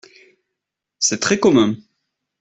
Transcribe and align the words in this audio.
C'est 0.97 1.19
très 1.19 1.39
commun! 1.39 1.75